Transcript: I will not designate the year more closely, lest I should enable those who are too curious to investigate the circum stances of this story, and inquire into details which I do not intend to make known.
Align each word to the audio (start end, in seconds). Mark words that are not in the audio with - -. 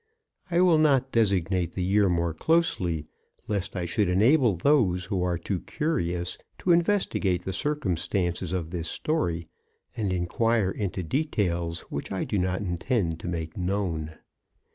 I 0.49 0.61
will 0.61 0.79
not 0.79 1.11
designate 1.11 1.73
the 1.73 1.83
year 1.83 2.09
more 2.09 2.33
closely, 2.33 3.05
lest 3.47 3.75
I 3.75 3.85
should 3.85 4.09
enable 4.09 4.55
those 4.55 5.05
who 5.05 5.21
are 5.21 5.37
too 5.37 5.59
curious 5.59 6.39
to 6.57 6.71
investigate 6.71 7.43
the 7.43 7.53
circum 7.53 7.95
stances 7.95 8.51
of 8.51 8.71
this 8.71 8.87
story, 8.89 9.47
and 9.95 10.11
inquire 10.11 10.71
into 10.71 11.03
details 11.03 11.81
which 11.91 12.11
I 12.11 12.23
do 12.23 12.39
not 12.39 12.61
intend 12.61 13.19
to 13.19 13.27
make 13.27 13.55
known. 13.55 14.17